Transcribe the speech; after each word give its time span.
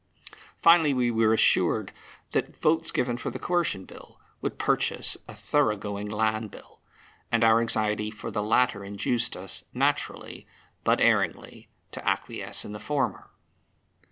Finally, 0.63 0.95
we 0.95 1.11
were 1.11 1.31
assured 1.31 1.91
that 2.31 2.57
votes 2.57 2.89
given 2.91 3.17
for 3.17 3.29
the 3.29 3.37
Coercion 3.37 3.85
Bill 3.85 4.19
would 4.41 4.57
purchase 4.57 5.15
a 5.27 5.35
thorough 5.35 5.77
going 5.77 6.09
Land 6.09 6.49
Bill, 6.49 6.81
and 7.31 7.43
our 7.43 7.61
anxiety 7.61 8.09
for 8.09 8.31
the 8.31 8.41
latter 8.41 8.83
induced 8.83 9.37
us, 9.37 9.63
naturally, 9.75 10.47
but 10.83 10.99
erringly, 10.99 11.67
to 11.91 12.03
acquiesce 12.03 12.65
in 12.65 12.71
the 12.71 12.79
former. 12.79 13.29